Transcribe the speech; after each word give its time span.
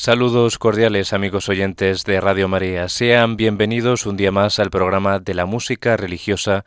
Saludos 0.00 0.58
cordiales 0.58 1.12
amigos 1.12 1.48
oyentes 1.48 2.04
de 2.04 2.20
Radio 2.20 2.46
María. 2.46 2.88
Sean 2.88 3.36
bienvenidos 3.36 4.06
un 4.06 4.16
día 4.16 4.30
más 4.30 4.60
al 4.60 4.70
programa 4.70 5.18
de 5.18 5.34
la 5.34 5.44
música 5.44 5.96
religiosa 5.96 6.64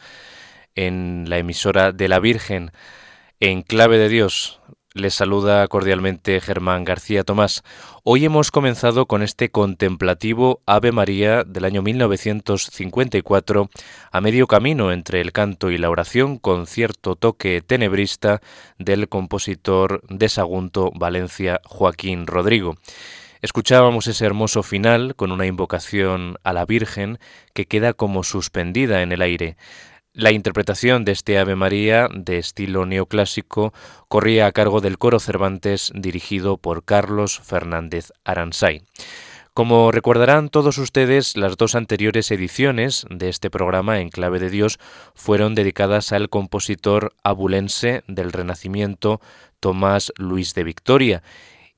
en 0.75 1.29
la 1.29 1.37
emisora 1.37 1.93
de 1.93 2.09
la 2.09 2.19
Virgen, 2.19 2.71
en 3.39 3.61
clave 3.61 3.97
de 3.97 4.09
Dios. 4.09 4.59
Les 4.93 5.13
saluda 5.13 5.65
cordialmente 5.69 6.41
Germán 6.41 6.83
García 6.83 7.23
Tomás. 7.23 7.63
Hoy 8.03 8.25
hemos 8.25 8.51
comenzado 8.51 9.05
con 9.05 9.23
este 9.23 9.49
contemplativo 9.49 10.61
Ave 10.65 10.91
María 10.91 11.45
del 11.45 11.63
año 11.63 11.81
1954, 11.81 13.69
a 14.11 14.19
medio 14.19 14.45
camino 14.47 14.91
entre 14.91 15.21
el 15.21 15.31
canto 15.31 15.71
y 15.71 15.77
la 15.77 15.89
oración, 15.89 16.37
con 16.37 16.67
cierto 16.67 17.15
toque 17.15 17.61
tenebrista 17.61 18.41
del 18.77 19.07
compositor 19.07 20.01
de 20.09 20.27
Sagunto, 20.27 20.91
Valencia, 20.93 21.61
Joaquín 21.63 22.27
Rodrigo. 22.27 22.75
Escuchábamos 23.41 24.05
ese 24.05 24.23
hermoso 24.23 24.61
final 24.61 25.15
con 25.15 25.31
una 25.31 25.47
invocación 25.47 26.35
a 26.43 26.53
la 26.53 26.63
Virgen 26.67 27.17
que 27.55 27.65
queda 27.65 27.93
como 27.93 28.23
suspendida 28.23 29.01
en 29.01 29.11
el 29.11 29.23
aire. 29.23 29.57
La 30.13 30.31
interpretación 30.31 31.05
de 31.05 31.13
este 31.13 31.39
Ave 31.39 31.55
María 31.55 32.07
de 32.13 32.37
estilo 32.37 32.85
neoclásico 32.85 33.73
corría 34.07 34.45
a 34.45 34.51
cargo 34.51 34.79
del 34.79 34.99
coro 34.99 35.19
Cervantes 35.19 35.91
dirigido 35.95 36.57
por 36.57 36.85
Carlos 36.85 37.39
Fernández 37.39 38.11
Aransay. 38.25 38.83
Como 39.55 39.91
recordarán 39.91 40.49
todos 40.49 40.77
ustedes, 40.77 41.35
las 41.35 41.57
dos 41.57 41.73
anteriores 41.73 42.29
ediciones 42.29 43.07
de 43.09 43.29
este 43.29 43.49
programa 43.49 44.01
en 44.01 44.09
clave 44.09 44.37
de 44.37 44.51
Dios 44.51 44.77
fueron 45.15 45.55
dedicadas 45.55 46.11
al 46.11 46.29
compositor 46.29 47.15
abulense 47.23 48.03
del 48.07 48.33
Renacimiento 48.33 49.19
Tomás 49.59 50.13
Luis 50.17 50.53
de 50.53 50.63
Victoria 50.63 51.23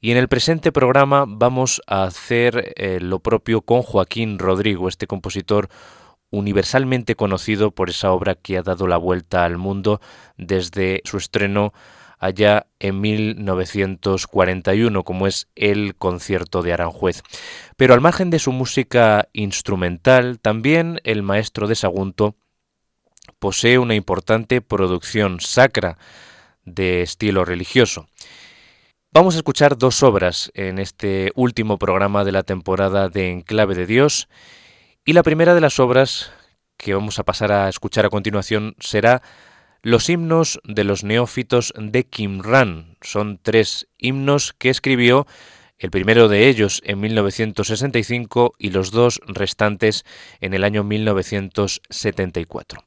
y 0.03 0.11
en 0.11 0.17
el 0.17 0.27
presente 0.27 0.73
programa 0.73 1.23
vamos 1.25 1.81
a 1.87 2.03
hacer 2.03 2.73
eh, 2.75 2.99
lo 2.99 3.19
propio 3.19 3.61
con 3.61 3.83
Joaquín 3.83 4.37
Rodrigo, 4.37 4.89
este 4.89 5.07
compositor 5.07 5.69
universalmente 6.29 7.15
conocido 7.15 7.71
por 7.71 7.89
esa 7.89 8.11
obra 8.11 8.35
que 8.35 8.57
ha 8.57 8.63
dado 8.63 8.85
la 8.85 8.97
vuelta 8.97 9.45
al 9.45 9.57
mundo 9.57 10.01
desde 10.35 11.01
su 11.05 11.15
estreno 11.15 11.71
allá 12.19 12.67
en 12.79 12.99
1941, 12.99 15.05
como 15.05 15.25
es 15.25 15.47
el 15.55 15.95
concierto 15.95 16.63
de 16.63 16.73
Aranjuez. 16.73 17.23
Pero 17.77 17.93
al 17.93 18.01
margen 18.01 18.29
de 18.29 18.39
su 18.39 18.51
música 18.51 19.29
instrumental, 19.31 20.41
también 20.41 20.99
el 21.05 21.23
maestro 21.23 21.69
de 21.69 21.75
Sagunto 21.75 22.35
posee 23.39 23.77
una 23.77 23.95
importante 23.95 24.59
producción 24.59 25.39
sacra 25.39 25.97
de 26.65 27.03
estilo 27.03 27.45
religioso. 27.45 28.07
Vamos 29.15 29.35
a 29.35 29.37
escuchar 29.37 29.77
dos 29.77 30.01
obras 30.01 30.51
en 30.55 30.79
este 30.79 31.31
último 31.35 31.77
programa 31.77 32.23
de 32.23 32.31
la 32.31 32.41
temporada 32.41 33.09
de 33.09 33.29
Enclave 33.29 33.75
de 33.75 33.85
Dios 33.85 34.27
y 35.05 35.13
la 35.13 35.21
primera 35.21 35.53
de 35.53 35.61
las 35.61 35.79
obras 35.79 36.31
que 36.77 36.95
vamos 36.95 37.19
a 37.19 37.23
pasar 37.23 37.51
a 37.51 37.69
escuchar 37.69 38.07
a 38.07 38.09
continuación 38.09 38.75
será 38.79 39.21
los 39.83 40.09
himnos 40.09 40.59
de 40.63 40.83
los 40.83 41.03
neófitos 41.03 41.75
de 41.77 42.05
Qumran. 42.05 42.97
Son 43.01 43.37
tres 43.39 43.87
himnos 43.99 44.53
que 44.53 44.71
escribió 44.71 45.27
el 45.77 45.91
primero 45.91 46.27
de 46.27 46.49
ellos 46.49 46.81
en 46.83 46.99
1965 46.99 48.55
y 48.57 48.71
los 48.71 48.89
dos 48.89 49.21
restantes 49.27 50.05
en 50.41 50.55
el 50.55 50.63
año 50.63 50.83
1974. 50.83 52.83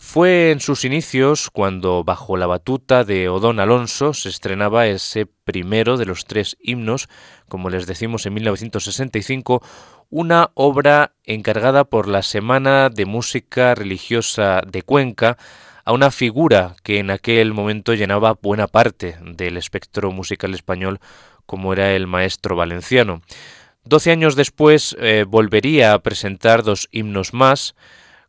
Fue 0.00 0.52
en 0.52 0.60
sus 0.60 0.84
inicios 0.84 1.50
cuando, 1.50 2.04
bajo 2.04 2.36
la 2.36 2.46
batuta 2.46 3.02
de 3.02 3.28
Odón 3.28 3.58
Alonso, 3.58 4.14
se 4.14 4.28
estrenaba 4.28 4.86
ese 4.86 5.26
primero 5.26 5.96
de 5.96 6.06
los 6.06 6.24
tres 6.24 6.56
himnos, 6.60 7.08
como 7.48 7.68
les 7.68 7.86
decimos 7.88 8.24
en 8.24 8.34
1965, 8.34 9.60
una 10.08 10.52
obra 10.54 11.14
encargada 11.24 11.82
por 11.82 12.06
la 12.06 12.22
Semana 12.22 12.90
de 12.90 13.06
Música 13.06 13.74
Religiosa 13.74 14.62
de 14.64 14.82
Cuenca 14.82 15.36
a 15.84 15.92
una 15.92 16.12
figura 16.12 16.76
que 16.84 17.00
en 17.00 17.10
aquel 17.10 17.52
momento 17.52 17.92
llenaba 17.92 18.38
buena 18.40 18.68
parte 18.68 19.16
del 19.20 19.56
espectro 19.56 20.12
musical 20.12 20.54
español, 20.54 21.00
como 21.44 21.72
era 21.72 21.92
el 21.96 22.06
maestro 22.06 22.54
valenciano. 22.54 23.20
Doce 23.82 24.12
años 24.12 24.36
después 24.36 24.96
eh, 25.00 25.24
volvería 25.26 25.92
a 25.92 25.98
presentar 25.98 26.62
dos 26.62 26.88
himnos 26.92 27.34
más, 27.34 27.74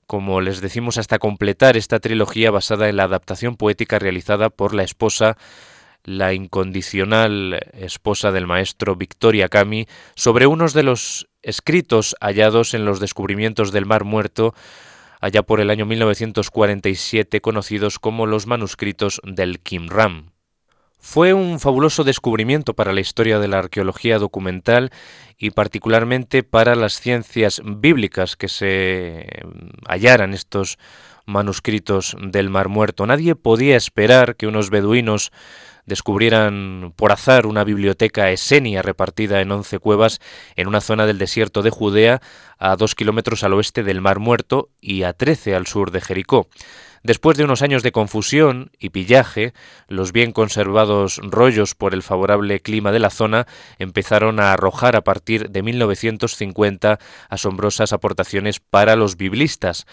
como 0.10 0.42
les 0.42 0.60
decimos, 0.60 0.98
hasta 0.98 1.20
completar 1.20 1.78
esta 1.78 2.00
trilogía 2.00 2.50
basada 2.50 2.90
en 2.90 2.98
la 2.98 3.04
adaptación 3.04 3.58
poética 3.58 4.00
realizada 4.00 4.50
por 4.50 4.74
la 4.74 4.82
esposa, 4.82 5.38
la 6.04 6.34
incondicional 6.34 7.60
esposa 7.74 8.32
del 8.32 8.48
maestro 8.48 8.96
Victoria 8.96 9.50
Cami, 9.50 9.86
sobre 10.16 10.48
unos 10.48 10.74
de 10.74 10.82
los 10.82 11.28
escritos 11.44 12.16
hallados 12.22 12.74
en 12.74 12.86
los 12.86 13.00
descubrimientos 13.00 13.72
del 13.72 13.86
Mar 13.86 14.04
Muerto 14.04 14.56
allá 15.22 15.44
por 15.44 15.60
el 15.60 15.70
año 15.70 15.86
1947 15.86 17.40
conocidos 17.40 18.00
como 18.00 18.26
los 18.26 18.48
manuscritos 18.48 19.22
del 19.24 19.60
Qumran. 19.60 20.32
Fue 21.02 21.34
un 21.34 21.60
fabuloso 21.60 22.04
descubrimiento 22.04 22.74
para 22.74 22.92
la 22.92 23.00
historia 23.00 23.40
de 23.40 23.48
la 23.48 23.60
arqueología 23.60 24.20
documental 24.20 24.92
y 25.38 25.52
particularmente 25.52 26.44
para 26.44 26.76
las 26.76 27.00
ciencias 27.00 27.62
bíblicas 27.64 28.36
que 28.36 28.50
se 28.50 29.26
hallaran 29.88 30.34
estos 30.34 30.78
manuscritos 31.26 32.18
del 32.22 32.50
Mar 32.50 32.68
Muerto. 32.68 33.06
Nadie 33.06 33.36
podía 33.36 33.78
esperar 33.78 34.36
que 34.36 34.48
unos 34.48 34.70
beduinos 34.70 35.32
descubrieran 35.86 36.94
por 36.96 37.12
azar 37.14 37.46
una 37.46 37.64
biblioteca 37.64 38.30
esenia 38.30 38.82
repartida 38.82 39.42
en 39.42 39.52
once 39.52 39.80
cuevas 39.80 40.20
en 40.56 40.68
una 40.68 40.82
zona 40.82 41.06
del 41.06 41.18
desierto 41.18 41.62
de 41.62 41.70
Judea 41.70 42.22
a 42.58 42.76
dos 42.76 42.94
kilómetros 42.94 43.44
al 43.44 43.54
oeste 43.54 43.84
del 43.84 44.02
Mar 44.02 44.20
Muerto 44.20 44.70
y 44.82 45.04
a 45.04 45.14
trece 45.14 45.56
al 45.56 45.66
sur 45.66 45.92
de 45.92 46.02
Jericó. 46.02 46.48
Después 47.04 47.38
de 47.38 47.46
unos 47.46 47.62
años 47.62 47.84
de 47.84 47.92
confusión 47.92 48.72
y 48.80 48.90
pillaje, 48.90 49.54
los 49.88 50.12
bien 50.12 50.32
conservados 50.32 51.20
rollos 51.24 51.76
por 51.76 51.94
el 51.94 52.04
favorable 52.04 52.60
clima 52.60 52.92
de 52.92 53.00
la 53.00 53.10
zona 53.10 53.48
empezaron 53.78 54.40
a 54.40 54.54
arrojar 54.54 54.96
a 54.96 55.04
partir 55.04 55.50
de 55.50 55.64
1950 55.64 57.00
asombrosas 57.30 57.94
aportaciones 57.94 58.60
para 58.60 58.96
los 58.96 59.16
biblistas. 59.16 59.86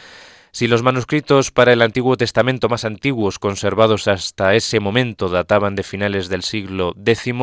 Si 0.50 0.68
los 0.68 0.82
manuscritos 0.82 1.50
para 1.50 1.72
el 1.72 1.82
Antiguo 1.82 2.16
Testamento 2.16 2.68
más 2.68 2.84
antiguos 2.84 3.38
conservados 3.38 4.08
hasta 4.08 4.54
ese 4.54 4.80
momento 4.80 5.28
databan 5.28 5.76
de 5.76 5.82
finales 5.82 6.28
del 6.28 6.42
siglo 6.42 6.94
X, 7.04 7.34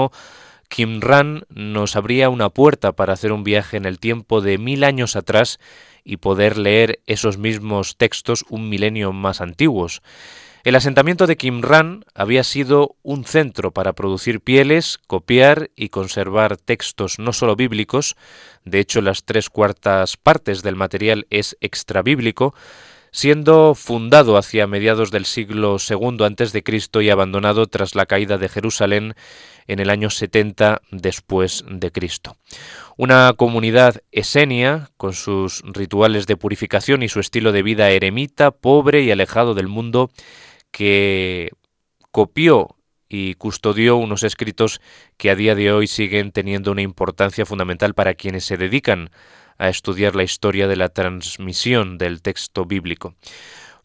Qumran 0.75 1.43
nos 1.49 1.95
abría 1.95 2.29
una 2.29 2.49
puerta 2.49 2.93
para 2.93 3.13
hacer 3.13 3.31
un 3.31 3.43
viaje 3.43 3.77
en 3.77 3.85
el 3.85 3.99
tiempo 3.99 4.41
de 4.41 4.57
mil 4.57 4.83
años 4.83 5.15
atrás 5.15 5.59
y 6.03 6.17
poder 6.17 6.57
leer 6.57 6.99
esos 7.05 7.37
mismos 7.37 7.97
textos 7.97 8.45
un 8.49 8.69
milenio 8.69 9.13
más 9.13 9.41
antiguos. 9.41 10.01
El 10.63 10.75
asentamiento 10.75 11.27
de 11.27 11.35
Qumran 11.35 12.05
había 12.15 12.45
sido 12.45 12.95
un 13.03 13.25
centro 13.25 13.71
para 13.71 13.91
producir 13.91 14.39
pieles, 14.39 14.97
copiar 15.07 15.71
y 15.75 15.89
conservar 15.89 16.55
textos 16.55 17.19
no 17.19 17.33
solo 17.33 17.57
bíblicos, 17.57 18.15
de 18.63 18.79
hecho 18.79 19.01
las 19.01 19.25
tres 19.25 19.49
cuartas 19.49 20.15
partes 20.15 20.63
del 20.63 20.77
material 20.77 21.27
es 21.29 21.57
extrabíblico, 21.59 22.55
siendo 23.11 23.75
fundado 23.75 24.37
hacia 24.37 24.65
mediados 24.65 25.11
del 25.11 25.25
siglo 25.25 25.75
II 25.77 26.17
a.C. 26.23 26.63
y 27.01 27.09
abandonado 27.09 27.67
tras 27.67 27.93
la 27.93 28.05
caída 28.05 28.37
de 28.37 28.47
Jerusalén 28.47 29.15
en 29.67 29.79
el 29.79 29.89
año 29.89 30.09
70 30.09 30.81
después 30.91 31.63
de 31.69 31.91
Cristo. 31.91 32.35
Una 32.97 33.33
comunidad 33.35 34.01
esenia 34.11 34.89
con 34.97 35.13
sus 35.13 35.61
rituales 35.65 36.27
de 36.27 36.37
purificación 36.37 37.03
y 37.03 37.09
su 37.09 37.19
estilo 37.19 37.51
de 37.51 37.63
vida 37.63 37.89
eremita, 37.89 38.51
pobre 38.51 39.01
y 39.01 39.11
alejado 39.11 39.53
del 39.53 39.67
mundo, 39.67 40.11
que 40.71 41.49
copió 42.11 42.75
y 43.09 43.35
custodió 43.35 43.97
unos 43.97 44.23
escritos 44.23 44.81
que 45.17 45.29
a 45.29 45.35
día 45.35 45.53
de 45.55 45.71
hoy 45.71 45.87
siguen 45.87 46.31
teniendo 46.31 46.71
una 46.71 46.81
importancia 46.81 47.45
fundamental 47.45 47.93
para 47.93 48.15
quienes 48.15 48.43
se 48.43 48.57
dedican 48.57 49.11
a 49.57 49.69
estudiar 49.69 50.15
la 50.15 50.23
historia 50.23 50.67
de 50.67 50.75
la 50.75 50.89
transmisión 50.89 51.97
del 51.97 52.21
texto 52.21 52.65
bíblico. 52.65 53.15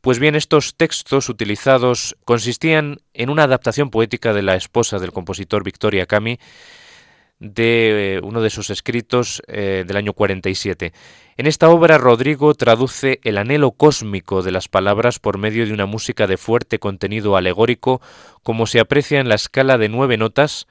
Pues 0.01 0.21
bien, 0.21 0.37
estos 0.37 0.77
textos 0.77 1.29
utilizados 1.29 2.17
consistían 2.25 3.01
en 3.15 3.31
una 3.31 3.43
adaptación 3.45 3.91
poética 3.91 4.33
de 4.33 4.43
la 4.43 4.55
esposa 4.55 4.99
del 4.99 5.13
compositor 5.13 5.65
Victoria 5.65 6.07
Cami 6.07 6.39
de 7.41 8.17
eh, 8.17 8.21
uno 8.23 8.41
de 8.41 8.51
sus 8.51 8.71
escritos 8.71 9.43
eh, 9.47 9.85
del 9.87 9.97
año 9.97 10.13
47. 10.13 10.93
En 11.37 11.47
esta 11.47 11.69
obra 11.69 11.99
Rodrigo 11.99 12.55
traduce 12.55 13.21
el 13.23 13.39
anhelo 13.39 13.73
cósmico 13.73 14.43
de 14.43 14.53
las 14.53 14.69
palabras 14.69 15.19
por 15.19 15.39
medio 15.39 15.67
de 15.67 15.73
una 15.73 15.87
música 15.87 16.27
de 16.27 16.37
fuerte 16.37 16.79
contenido 16.79 17.37
alegórico, 17.37 18.01
como 18.43 18.67
se 18.67 18.81
aprecia 18.81 19.21
en 19.21 19.29
la 19.29 19.37
escala 19.37 19.79
de 19.79 19.89
nueve 19.89 20.17
notas, 20.17 20.67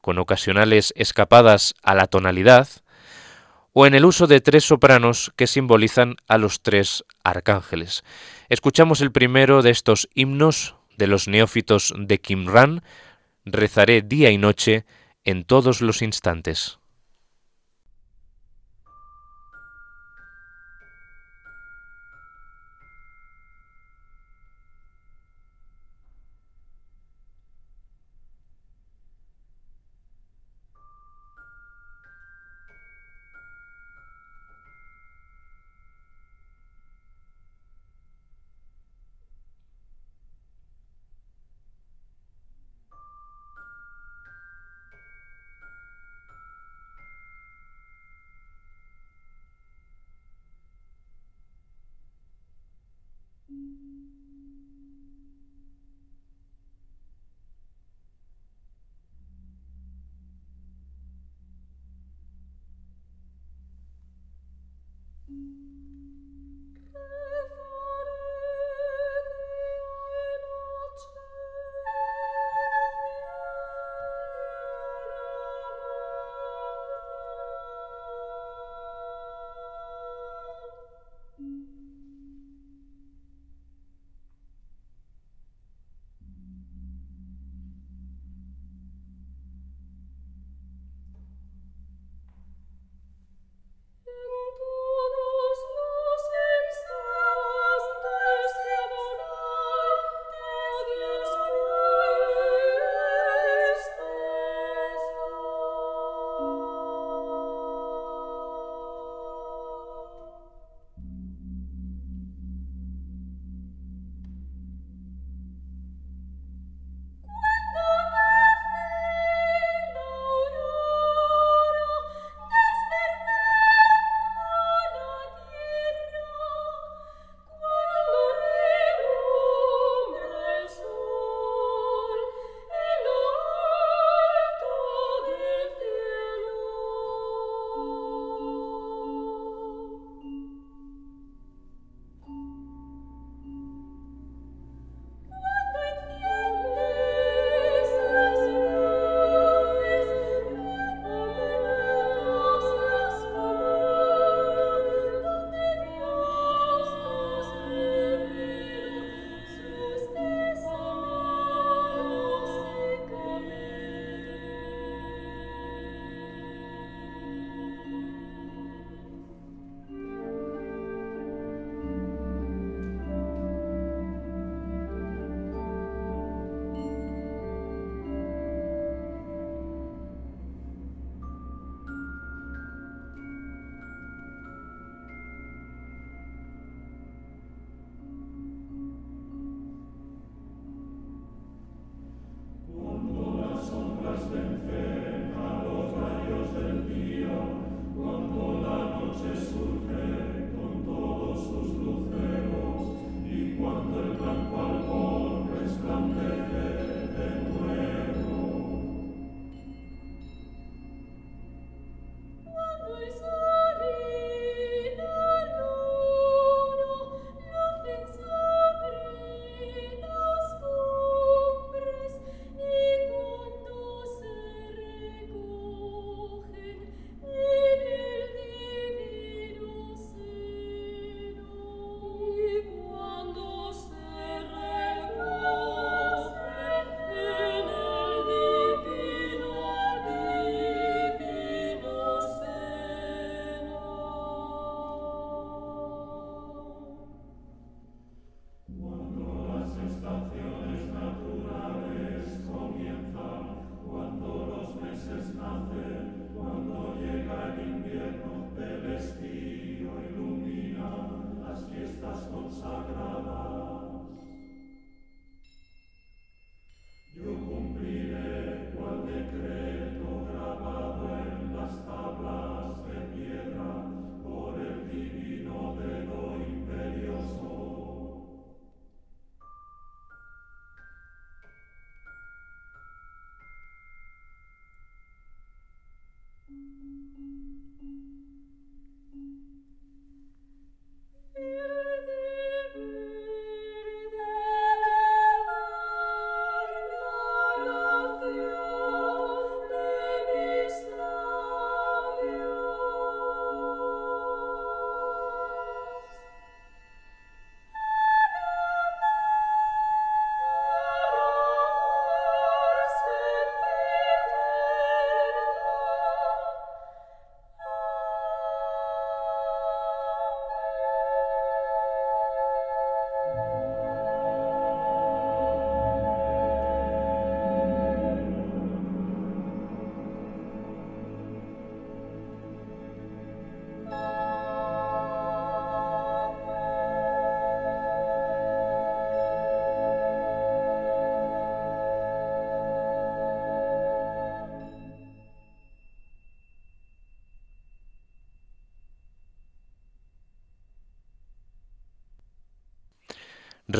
con 0.00 0.18
ocasionales 0.18 0.92
escapadas 0.96 1.74
a 1.82 1.94
la 1.94 2.06
tonalidad, 2.06 2.68
o 3.72 3.86
en 3.86 3.94
el 3.94 4.04
uso 4.04 4.26
de 4.26 4.40
tres 4.40 4.64
sopranos 4.64 5.32
que 5.36 5.46
simbolizan 5.46 6.16
a 6.28 6.38
los 6.38 6.60
tres 6.60 7.04
arcángeles. 7.24 8.04
Escuchamos 8.48 9.00
el 9.00 9.12
primero 9.12 9.62
de 9.62 9.70
estos 9.70 10.08
himnos 10.14 10.76
de 10.96 11.06
los 11.06 11.28
neófitos 11.28 11.94
de 11.96 12.20
Qumran, 12.20 12.82
Rezaré 13.44 14.02
día 14.02 14.30
y 14.30 14.38
noche 14.38 14.84
en 15.24 15.44
todos 15.44 15.80
los 15.80 16.00
instantes. 16.02 16.78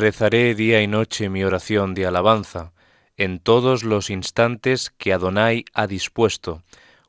Rezaré 0.03 0.53
día 0.53 0.81
y 0.81 0.87
noche 0.87 1.29
mi 1.29 1.45
oración 1.45 1.93
de 1.93 2.05
alabanza, 2.05 2.73
en 3.15 3.39
todos 3.39 3.85
los 3.85 4.09
instantes 4.09 4.91
que 4.97 5.13
Adonai 5.13 5.63
ha 5.73 5.87
dispuesto, 5.87 6.61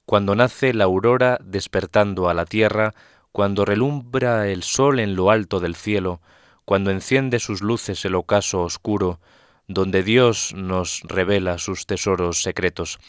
cuando 0.07 0.37
nace 0.37 0.73
la 0.73 0.85
aurora 0.85 1.39
despertando 1.43 2.29
a 2.29 2.35
la 2.35 2.45
tierra, 2.45 2.95
cuando 3.33 3.65
relumbra 3.65 4.47
el 4.47 4.63
sol 4.63 5.01
en 5.01 5.17
lo 5.17 5.33
alto 5.33 5.59
del 5.59 5.75
cielo, 5.75 6.21
cuando 6.65 6.93
enciende 6.93 7.41
sus 7.41 7.63
luces 7.63 8.05
el 8.05 8.15
ocaso 8.15 8.61
oscuro, 8.63 9.19
donde 9.67 10.05
Dios 10.05 10.53
nos 10.55 11.01
revela 11.03 11.59
sus 11.59 11.87
tesoros 11.87 12.43
secretos. 12.43 13.01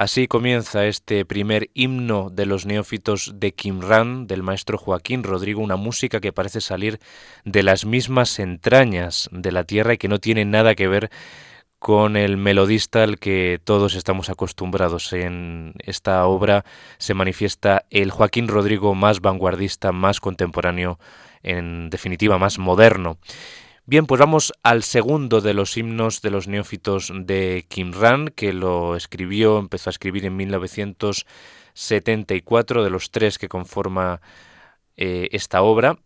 Así 0.00 0.28
comienza 0.28 0.86
este 0.86 1.26
primer 1.26 1.68
himno 1.74 2.30
de 2.30 2.46
los 2.46 2.64
neófitos 2.64 3.34
de 3.34 3.52
Qumran 3.52 4.26
del 4.26 4.42
maestro 4.42 4.78
Joaquín 4.78 5.22
Rodrigo, 5.22 5.60
una 5.60 5.76
música 5.76 6.22
que 6.22 6.32
parece 6.32 6.62
salir 6.62 6.98
de 7.44 7.62
las 7.62 7.84
mismas 7.84 8.38
entrañas 8.38 9.28
de 9.30 9.52
la 9.52 9.64
tierra 9.64 9.92
y 9.92 9.98
que 9.98 10.08
no 10.08 10.18
tiene 10.18 10.46
nada 10.46 10.74
que 10.74 10.88
ver 10.88 11.10
con 11.78 12.16
el 12.16 12.38
melodista 12.38 13.02
al 13.02 13.18
que 13.18 13.60
todos 13.62 13.94
estamos 13.94 14.30
acostumbrados. 14.30 15.12
En 15.12 15.74
esta 15.80 16.24
obra 16.24 16.64
se 16.96 17.12
manifiesta 17.12 17.84
el 17.90 18.10
Joaquín 18.10 18.48
Rodrigo 18.48 18.94
más 18.94 19.20
vanguardista, 19.20 19.92
más 19.92 20.18
contemporáneo, 20.18 20.98
en 21.42 21.90
definitiva 21.90 22.38
más 22.38 22.58
moderno. 22.58 23.18
Bien, 23.90 24.06
pues 24.06 24.20
vamos 24.20 24.52
al 24.62 24.84
segundo 24.84 25.40
de 25.40 25.52
los 25.52 25.76
himnos 25.76 26.22
de 26.22 26.30
los 26.30 26.46
neófitos 26.46 27.12
de 27.12 27.66
Qumran, 27.68 28.28
que 28.28 28.52
lo 28.52 28.94
escribió, 28.94 29.58
empezó 29.58 29.90
a 29.90 29.90
escribir 29.90 30.26
en 30.26 30.36
1974, 30.36 32.84
de 32.84 32.90
los 32.90 33.10
tres 33.10 33.36
que 33.36 33.48
conforma 33.48 34.20
eh, 34.96 35.28
esta 35.32 35.62
obra, 35.62 35.98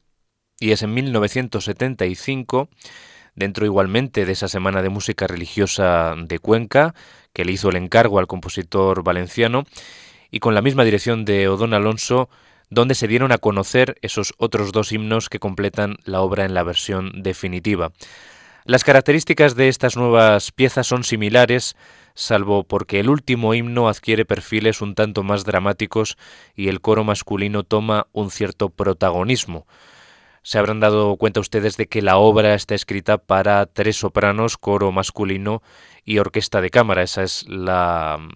y 0.58 0.70
es 0.70 0.82
en 0.82 0.94
1975, 0.94 2.70
dentro 3.34 3.66
igualmente 3.66 4.24
de 4.24 4.32
esa 4.32 4.48
Semana 4.48 4.80
de 4.80 4.88
Música 4.88 5.26
Religiosa 5.26 6.14
de 6.16 6.38
Cuenca, 6.38 6.94
que 7.34 7.44
le 7.44 7.52
hizo 7.52 7.68
el 7.68 7.76
encargo 7.76 8.18
al 8.18 8.26
compositor 8.26 9.02
valenciano, 9.02 9.66
y 10.30 10.40
con 10.40 10.54
la 10.54 10.62
misma 10.62 10.84
dirección 10.84 11.26
de 11.26 11.48
Odón 11.48 11.74
Alonso, 11.74 12.30
donde 12.74 12.94
se 12.94 13.08
dieron 13.08 13.32
a 13.32 13.38
conocer 13.38 13.96
esos 14.02 14.34
otros 14.36 14.72
dos 14.72 14.92
himnos 14.92 15.28
que 15.28 15.38
completan 15.38 15.96
la 16.04 16.20
obra 16.20 16.44
en 16.44 16.54
la 16.54 16.62
versión 16.62 17.22
definitiva. 17.22 17.92
Las 18.64 18.82
características 18.82 19.56
de 19.56 19.68
estas 19.68 19.96
nuevas 19.96 20.50
piezas 20.50 20.86
son 20.86 21.04
similares, 21.04 21.76
salvo 22.14 22.64
porque 22.64 22.98
el 22.98 23.10
último 23.10 23.54
himno 23.54 23.88
adquiere 23.88 24.24
perfiles 24.24 24.80
un 24.80 24.94
tanto 24.94 25.22
más 25.22 25.44
dramáticos 25.44 26.16
y 26.56 26.68
el 26.68 26.80
coro 26.80 27.04
masculino 27.04 27.62
toma 27.62 28.06
un 28.12 28.30
cierto 28.30 28.70
protagonismo. 28.70 29.66
Se 30.42 30.58
habrán 30.58 30.80
dado 30.80 31.16
cuenta 31.16 31.40
ustedes 31.40 31.76
de 31.76 31.86
que 31.86 32.02
la 32.02 32.16
obra 32.16 32.54
está 32.54 32.74
escrita 32.74 33.18
para 33.18 33.64
tres 33.66 33.96
sopranos, 33.96 34.58
coro 34.58 34.92
masculino 34.92 35.62
y 36.04 36.18
orquesta 36.18 36.60
de 36.60 36.70
cámara. 36.70 37.02
Esa 37.02 37.22
es 37.22 37.46
la 37.48 38.18
mm, 38.18 38.30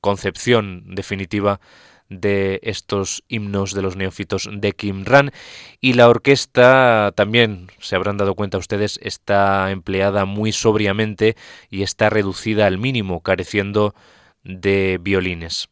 concepción 0.00 0.94
definitiva 0.94 1.60
de 2.08 2.60
estos 2.62 3.24
himnos 3.28 3.72
de 3.72 3.82
los 3.82 3.96
neófitos 3.96 4.48
de 4.52 4.72
Qumran 4.72 5.32
y 5.80 5.94
la 5.94 6.08
orquesta 6.08 7.12
también 7.16 7.68
se 7.80 7.96
habrán 7.96 8.16
dado 8.16 8.34
cuenta 8.34 8.58
ustedes 8.58 8.98
está 9.02 9.70
empleada 9.70 10.24
muy 10.24 10.52
sobriamente 10.52 11.36
y 11.70 11.82
está 11.82 12.10
reducida 12.10 12.66
al 12.66 12.78
mínimo 12.78 13.20
careciendo 13.20 13.94
de 14.42 14.98
violines. 15.00 15.68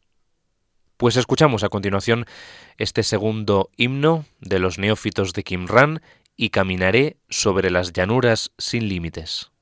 Pues 0.97 1.17
escuchamos 1.17 1.63
a 1.63 1.69
continuación 1.69 2.25
este 2.77 3.03
segundo 3.03 3.69
himno 3.77 4.25
de 4.39 4.59
los 4.59 4.79
neófitos 4.79 5.33
de 5.33 5.43
Qumran 5.43 6.01
y 6.35 6.49
caminaré 6.49 7.17
sobre 7.29 7.69
las 7.69 7.93
llanuras 7.93 8.51
sin 8.57 8.89
límites. 8.89 9.52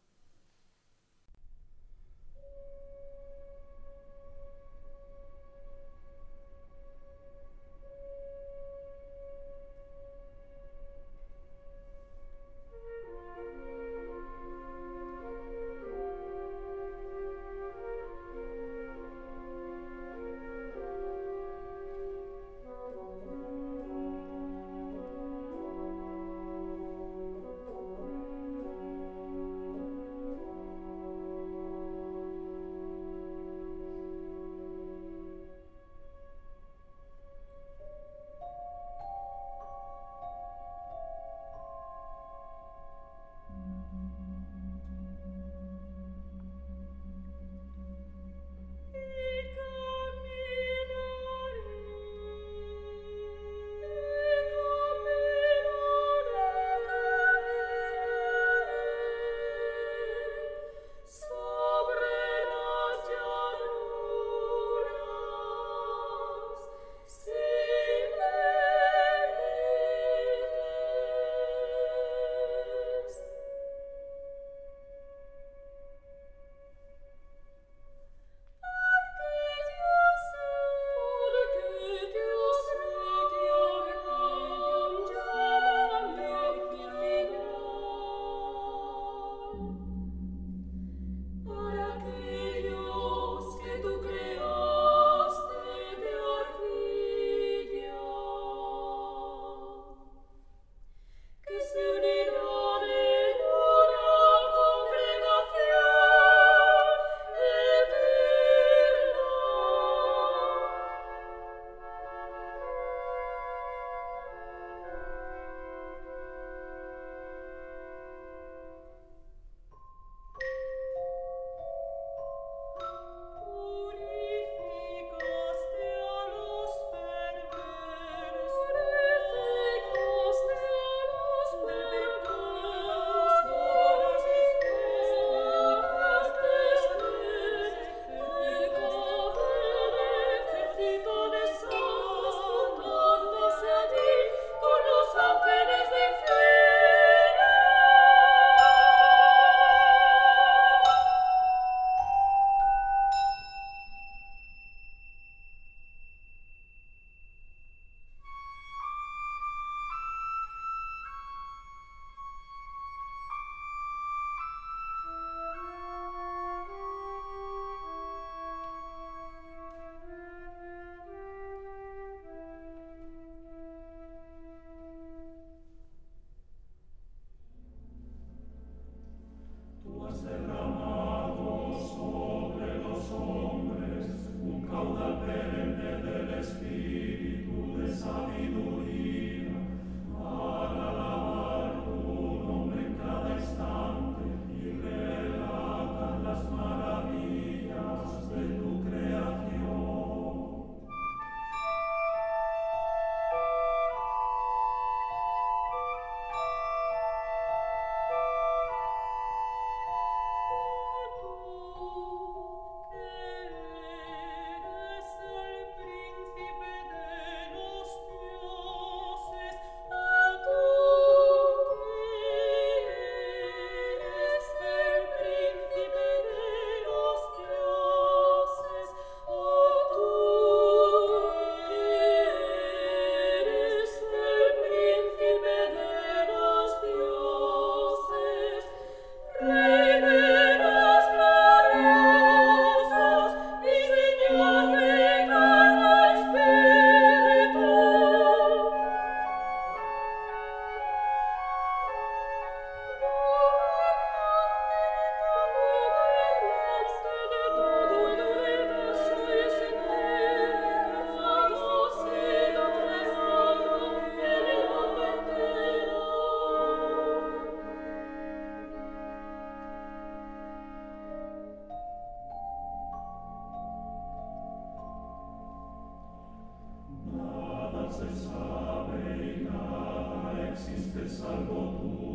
Te 281.01 281.09
salvó 281.09 281.79
tu 281.81 282.11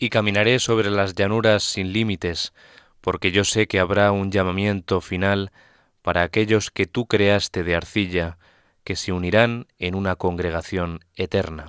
y 0.00 0.08
caminaré 0.08 0.58
sobre 0.58 0.90
las 0.90 1.14
llanuras 1.14 1.62
sin 1.62 1.92
límites, 1.92 2.54
porque 3.02 3.32
yo 3.32 3.44
sé 3.44 3.68
que 3.68 3.78
habrá 3.78 4.12
un 4.12 4.32
llamamiento 4.32 5.02
final 5.02 5.52
para 6.00 6.22
aquellos 6.22 6.70
que 6.70 6.86
tú 6.86 7.06
creaste 7.06 7.64
de 7.64 7.76
arcilla, 7.76 8.38
que 8.82 8.96
se 8.96 9.12
unirán 9.12 9.66
en 9.78 9.94
una 9.94 10.16
congregación 10.16 11.00
eterna. 11.16 11.68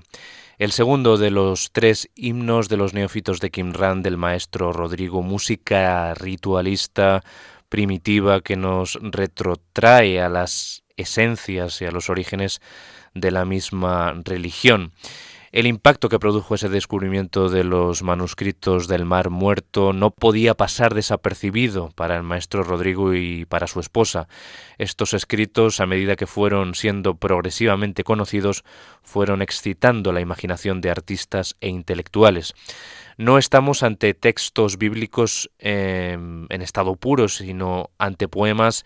El 0.57 0.71
segundo 0.71 1.17
de 1.17 1.29
los 1.29 1.71
tres 1.73 2.09
himnos 2.15 2.69
de 2.69 2.77
los 2.77 2.93
neófitos 2.93 3.41
de 3.41 3.51
Qumran 3.51 4.01
del 4.01 4.15
maestro 4.15 4.71
Rodrigo, 4.71 5.21
música 5.21 6.13
ritualista 6.13 7.23
primitiva 7.67 8.39
que 8.39 8.55
nos 8.55 8.97
retrotrae 9.01 10.21
a 10.21 10.29
las 10.29 10.83
esencias 10.95 11.81
y 11.81 11.85
a 11.85 11.91
los 11.91 12.09
orígenes 12.09 12.61
de 13.13 13.31
la 13.31 13.43
misma 13.43 14.13
religión. 14.23 14.93
El 15.51 15.67
impacto 15.67 16.07
que 16.07 16.17
produjo 16.17 16.55
ese 16.55 16.69
descubrimiento 16.69 17.49
de 17.49 17.65
los 17.65 18.03
manuscritos 18.03 18.87
del 18.87 19.03
Mar 19.03 19.29
Muerto 19.29 19.91
no 19.91 20.11
podía 20.11 20.53
pasar 20.53 20.93
desapercibido 20.93 21.89
para 21.89 22.15
el 22.15 22.23
maestro 22.23 22.63
Rodrigo 22.63 23.13
y 23.13 23.43
para 23.43 23.67
su 23.67 23.81
esposa. 23.81 24.29
Estos 24.77 25.13
escritos, 25.13 25.81
a 25.81 25.85
medida 25.85 26.15
que 26.15 26.25
fueron 26.25 26.73
siendo 26.73 27.15
progresivamente 27.15 28.05
conocidos, 28.05 28.63
fueron 29.03 29.41
excitando 29.41 30.13
la 30.13 30.21
imaginación 30.21 30.79
de 30.79 30.89
artistas 30.89 31.57
e 31.59 31.67
intelectuales. 31.67 32.53
No 33.17 33.37
estamos 33.37 33.83
ante 33.83 34.13
textos 34.13 34.77
bíblicos 34.77 35.51
em, 35.59 36.45
en 36.49 36.61
estado 36.61 36.95
puro, 36.95 37.27
sino 37.27 37.89
ante 37.97 38.29
poemas 38.29 38.85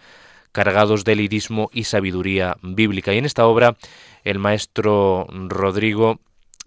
cargados 0.51 1.03
de 1.03 1.15
lirismo 1.15 1.69
y 1.71 1.83
sabiduría 1.83 2.57
bíblica. 2.63 3.13
Y 3.13 3.19
en 3.19 3.25
esta 3.25 3.45
obra 3.45 3.77
el 4.23 4.39
maestro 4.39 5.27
Rodrigo 5.29 6.19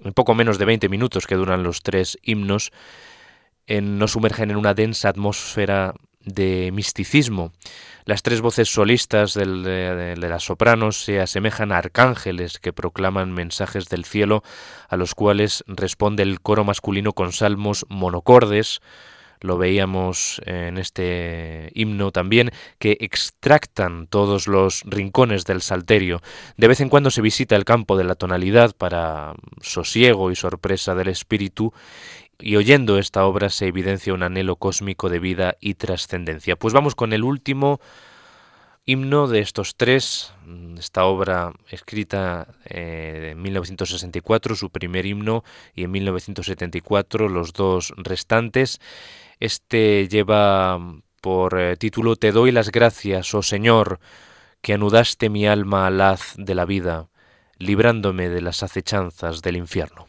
en 0.05 0.13
poco 0.13 0.35
menos 0.35 0.59
de 0.59 0.65
20 0.65 0.89
minutos 0.89 1.27
que 1.27 1.35
duran 1.35 1.63
los 1.63 1.83
tres 1.83 2.19
himnos, 2.23 2.73
nos 3.69 4.13
sumergen 4.13 4.51
en 4.51 4.57
una 4.57 4.75
densa 4.75 5.09
atmósfera 5.11 5.95
de 6.25 6.71
misticismo. 6.73 7.53
Las 8.05 8.23
tres 8.23 8.41
voces 8.41 8.69
solistas 8.69 9.35
de, 9.35 9.45
de, 9.45 10.29
las 10.29 10.45
sopranos 10.45 11.03
se 11.05 11.21
asemejan 11.21 11.73
a 11.73 11.79
arcángeles 11.79 12.59
que 12.59 12.73
proclaman 12.73 13.33
mensajes 13.33 13.89
del 13.89 14.05
cielo 14.05 14.43
a 14.89 14.97
los 14.97 15.15
cuales 15.15 15.65
responde 15.67 16.23
el 16.23 16.41
coro 16.41 16.65
masculino 16.65 17.13
con 17.13 17.33
salmos 17.33 17.85
monocordes, 17.89 18.81
lo 19.41 19.59
veíamos 19.59 20.41
en 20.47 20.79
este 20.79 21.71
himno 21.75 22.13
también, 22.13 22.51
que 22.79 22.97
extractan 23.01 24.07
todos 24.07 24.49
los 24.49 24.83
rincones 24.85 25.45
del 25.45 25.63
salterio. 25.63 26.21
De 26.57 26.69
vez 26.69 26.81
en 26.81 26.89
cuando 26.89 27.11
se 27.11 27.23
visita 27.23 27.57
el 27.57 27.65
campo 27.65 27.97
de 27.97 28.05
la 28.05 28.15
tonalidad 28.15 28.75
para 28.77 29.35
sosiego 29.61 30.31
y 30.31 30.37
sorpresa 30.37 30.95
del 30.95 31.09
espíritu 31.09 31.73
y 32.41 32.57
oyendo 32.57 32.99
esta 32.99 33.25
obra 33.25 33.51
se 33.51 33.67
evidencia 33.67 34.15
un 34.15 34.23
anhelo 34.23 34.57
cósmico 34.57 35.09
de 35.09 35.19
vida 35.19 35.57
y 35.61 35.75
trascendencia. 35.75 36.57
Pues 36.57 36.73
vamos 36.73 36.95
con 36.95 37.13
el 37.13 37.25
último 37.25 37.81
himno 38.85 39.27
de 39.27 39.41
estos 39.41 39.77
tres, 39.77 40.33
esta 40.79 41.05
obra 41.05 41.53
escrita 41.69 42.49
eh, 42.65 43.31
en 43.33 43.43
1964, 43.43 44.55
su 44.55 44.71
primer 44.71 45.05
himno, 45.05 45.45
y 45.75 45.85
en 45.85 45.91
1974 45.91 47.29
los 47.29 47.53
dos 47.53 47.93
restantes. 47.99 48.81
Este 49.41 50.09
lleva 50.09 50.79
por 51.21 51.59
eh, 51.59 51.77
título 51.77 52.17
Te 52.17 52.33
doy 52.33 52.53
las 52.53 52.71
gracias, 52.71 53.35
oh 53.35 53.43
Señor, 53.43 54.01
que 54.61 54.75
anudaste 54.75 55.29
mi 55.29 55.47
alma 55.47 55.87
al 55.87 56.01
haz 56.01 56.35
de 56.37 56.55
la 56.55 56.65
vida, 56.65 57.09
librándome 57.59 58.29
de 58.29 58.41
las 58.41 58.63
acechanzas 58.63 59.43
del 59.43 59.57
infierno. 59.57 60.07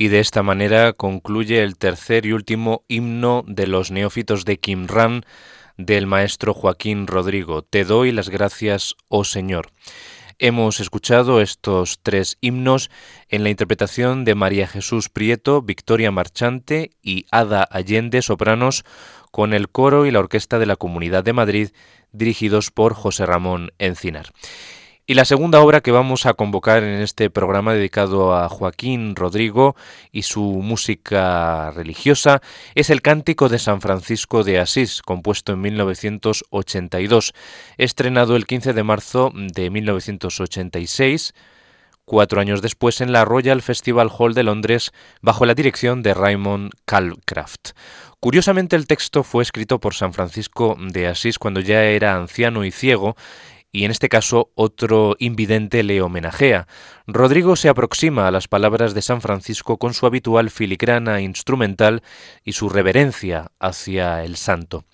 Y 0.00 0.08
de 0.08 0.20
esta 0.20 0.42
manera 0.42 0.94
concluye 0.94 1.62
el 1.62 1.76
tercer 1.76 2.24
y 2.24 2.32
último 2.32 2.84
himno 2.88 3.44
de 3.46 3.66
los 3.66 3.90
neófitos 3.90 4.46
de 4.46 4.58
Qumran 4.58 5.26
del 5.76 6.06
maestro 6.06 6.54
Joaquín 6.54 7.06
Rodrigo. 7.06 7.60
Te 7.60 7.84
doy 7.84 8.10
las 8.10 8.30
gracias, 8.30 8.94
oh 9.08 9.24
Señor. 9.24 9.72
Hemos 10.38 10.80
escuchado 10.80 11.42
estos 11.42 12.00
tres 12.02 12.38
himnos 12.40 12.90
en 13.28 13.44
la 13.44 13.50
interpretación 13.50 14.24
de 14.24 14.34
María 14.34 14.66
Jesús 14.66 15.10
Prieto, 15.10 15.60
Victoria 15.60 16.10
Marchante 16.10 16.92
y 17.02 17.26
Ada 17.30 17.62
Allende, 17.62 18.22
sopranos, 18.22 18.86
con 19.30 19.52
el 19.52 19.68
coro 19.68 20.06
y 20.06 20.10
la 20.10 20.20
orquesta 20.20 20.58
de 20.58 20.64
la 20.64 20.76
Comunidad 20.76 21.24
de 21.24 21.34
Madrid, 21.34 21.68
dirigidos 22.10 22.70
por 22.70 22.94
José 22.94 23.26
Ramón 23.26 23.72
Encinar. 23.78 24.32
Y 25.10 25.14
la 25.14 25.24
segunda 25.24 25.60
obra 25.60 25.80
que 25.80 25.90
vamos 25.90 26.24
a 26.24 26.34
convocar 26.34 26.84
en 26.84 27.00
este 27.00 27.30
programa 27.30 27.74
dedicado 27.74 28.32
a 28.36 28.48
Joaquín 28.48 29.16
Rodrigo 29.16 29.74
y 30.12 30.22
su 30.22 30.40
música 30.40 31.72
religiosa 31.72 32.40
es 32.76 32.90
el 32.90 33.02
Cántico 33.02 33.48
de 33.48 33.58
San 33.58 33.80
Francisco 33.80 34.44
de 34.44 34.60
Asís, 34.60 35.02
compuesto 35.02 35.54
en 35.54 35.62
1982, 35.62 37.34
estrenado 37.76 38.36
el 38.36 38.46
15 38.46 38.72
de 38.72 38.82
marzo 38.84 39.32
de 39.34 39.68
1986 39.70 41.34
cuatro 42.10 42.40
años 42.40 42.60
después 42.60 43.00
en 43.00 43.12
la 43.12 43.24
Royal 43.24 43.62
Festival 43.62 44.10
Hall 44.16 44.34
de 44.34 44.42
Londres 44.42 44.90
bajo 45.22 45.46
la 45.46 45.54
dirección 45.54 46.02
de 46.02 46.12
Raymond 46.12 46.72
Calcraft. 46.84 47.70
Curiosamente 48.18 48.74
el 48.74 48.88
texto 48.88 49.22
fue 49.22 49.44
escrito 49.44 49.78
por 49.78 49.94
San 49.94 50.12
Francisco 50.12 50.76
de 50.78 51.06
Asís 51.06 51.38
cuando 51.38 51.60
ya 51.60 51.84
era 51.84 52.16
anciano 52.16 52.64
y 52.64 52.72
ciego 52.72 53.16
y 53.72 53.84
en 53.84 53.90
este 53.90 54.08
caso 54.08 54.50
otro 54.54 55.16
invidente 55.18 55.82
le 55.82 56.02
homenajea. 56.02 56.66
Rodrigo 57.06 57.56
se 57.56 57.68
aproxima 57.68 58.26
a 58.26 58.30
las 58.30 58.48
palabras 58.48 58.94
de 58.94 59.02
San 59.02 59.20
Francisco 59.20 59.78
con 59.78 59.94
su 59.94 60.06
habitual 60.06 60.50
filigrana 60.50 61.20
instrumental 61.20 62.02
y 62.44 62.52
su 62.52 62.68
reverencia 62.68 63.52
hacia 63.58 64.24
el 64.24 64.36
santo. 64.36 64.84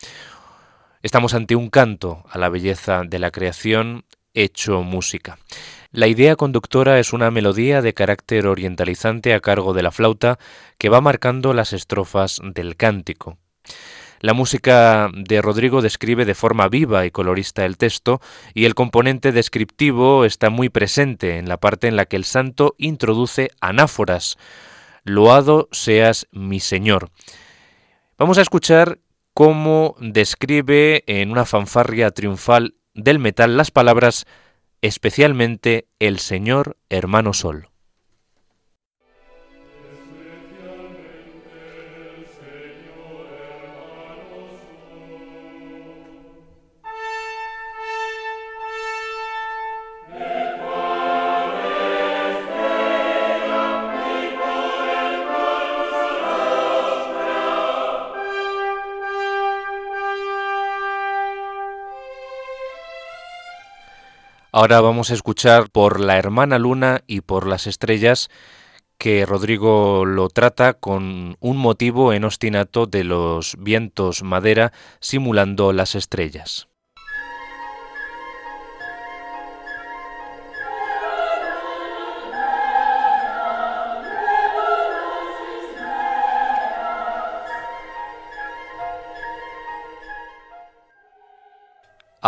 Estamos 1.03 1.35
ante 1.35 1.57
un 1.57 1.71
canto 1.71 2.25
a 2.31 2.39
la 2.39 2.49
belleza 2.49 3.05
de 3.05 3.19
la 3.19 3.31
creación 3.31 4.05
hecho 4.35 4.83
música. 4.83 5.39
La 5.93 6.09
idea 6.09 6.37
conductora 6.37 6.99
es 6.99 7.13
una 7.13 7.31
melodía 7.31 7.81
de 7.81 7.95
carácter 7.95 8.47
orientalizante 8.47 9.33
a 9.33 9.41
cargo 9.41 9.73
de 9.73 9.83
la 9.83 9.93
flauta 9.93 10.39
que 10.79 10.91
va 10.91 11.01
marcando 11.01 11.55
las 11.55 11.73
estrofas 11.73 12.41
del 12.43 12.77
cántico. 12.77 13.39
La 14.21 14.33
música 14.33 15.11
de 15.15 15.43
Rodrigo 15.43 15.83
describe 15.83 16.25
de 16.25 16.35
forma 16.35 16.69
viva 16.69 17.05
y 17.05 17.11
colorista 17.11 17.65
el 17.65 17.77
texto 17.77 18.21
y 18.55 18.65
el 18.65 18.75
componente 18.75 19.33
descriptivo 19.33 20.25
está 20.25 20.51
muy 20.51 20.69
presente 20.69 21.39
en 21.39 21.49
la 21.49 21.59
parte 21.59 21.87
en 21.87 21.97
la 21.97 22.07
que 22.07 22.17
el 22.17 22.25
santo 22.25 22.75
introduce 22.79 23.51
anáforas. 23.61 24.39
Loado 25.05 25.69
seas 25.71 26.27
mi 26.33 26.61
Señor. 26.61 27.11
Vamos 28.19 28.39
a 28.39 28.43
escuchar 28.43 28.99
cómo 29.35 29.97
describe 30.01 31.05
en 31.07 31.31
una 31.31 31.45
fanfarria 31.45 32.11
triunfal 32.11 32.75
del 32.95 33.19
metal 33.19 33.57
las 33.59 33.71
palabras 33.71 34.25
especialmente 34.81 35.89
el 35.99 36.19
Señor 36.19 36.79
hermano 36.89 37.35
Sol. 37.35 37.69
Ahora 64.59 64.81
vamos 64.81 65.11
a 65.11 65.13
escuchar 65.13 65.69
por 65.69 66.01
la 66.01 66.17
hermana 66.17 66.59
luna 66.59 67.03
y 67.07 67.21
por 67.21 67.47
las 67.47 67.67
estrellas 67.67 68.31
que 68.97 69.27
Rodrigo 69.27 70.07
lo 70.07 70.31
trata 70.31 70.73
con 70.73 71.37
un 71.41 71.57
motivo 71.59 72.15
en 72.15 72.25
ostinato 72.25 72.87
de 72.87 73.05
los 73.05 73.57
vientos 73.59 74.23
madera 74.23 74.73
simulando 74.99 75.75
las 75.75 75.95
estrellas. 75.95 76.69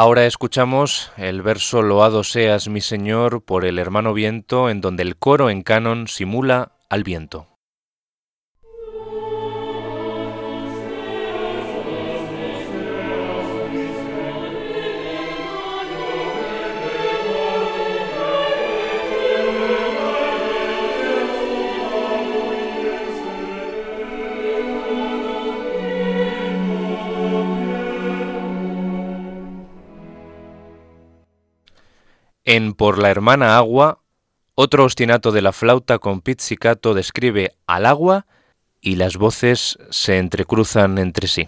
Ahora 0.01 0.27
escuchamos 0.27 1.11
el 1.17 1.43
verso 1.43 1.83
Loado 1.83 2.23
seas 2.23 2.69
mi 2.69 2.81
Señor 2.81 3.43
por 3.43 3.65
el 3.65 3.81
hermano 3.81 4.15
viento, 4.15 4.71
en 4.71 4.81
donde 4.81 5.03
el 5.03 5.17
coro 5.17 5.51
en 5.51 5.63
canon 5.63 6.07
simula 6.07 6.71
al 6.89 7.03
viento. 7.03 7.49
En 32.51 32.73
Por 32.73 32.97
la 32.97 33.11
hermana 33.11 33.59
agua, 33.59 34.01
otro 34.55 34.87
ostinato 34.87 35.33
de 35.33 35.43
la 35.43 35.53
flauta 35.53 35.99
con 35.99 36.23
pizzicato 36.23 36.95
describe 36.95 37.53
al 37.67 37.85
agua 37.85 38.25
y 38.81 38.97
las 38.97 39.19
voces 39.19 39.77
se 39.91 40.17
entrecruzan 40.17 40.97
entre 40.97 41.29
sí. 41.29 41.47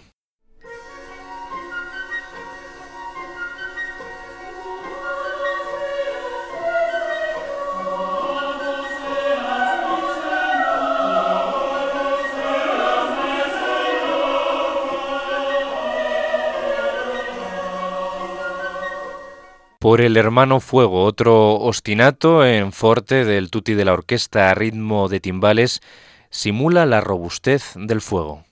Por 19.81 20.03
el 20.03 20.19
hermano 20.19 20.61
Fuego, 20.61 21.05
otro 21.05 21.55
ostinato 21.55 22.45
en 22.45 22.71
forte 22.71 23.25
del 23.25 23.51
tutti 23.51 23.73
de 23.73 23.87
la 23.87 23.95
orquesta 23.95 24.51
a 24.51 24.55
ritmo 24.55 25.09
de 25.09 25.21
timbales, 25.21 25.81
simula 26.29 26.85
la 26.85 27.01
robustez 27.01 27.73
del 27.77 28.03
fuego. 28.03 28.45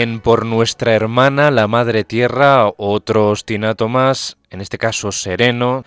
En 0.00 0.20
Por 0.20 0.46
nuestra 0.46 0.94
hermana, 0.94 1.50
la 1.50 1.66
Madre 1.66 2.04
Tierra, 2.04 2.72
otro 2.76 3.30
ostinato 3.30 3.88
más, 3.88 4.38
en 4.48 4.60
este 4.60 4.78
caso 4.78 5.10
sereno, 5.10 5.84